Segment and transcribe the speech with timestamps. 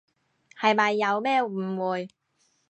[0.59, 2.09] 係咪有咩誤會？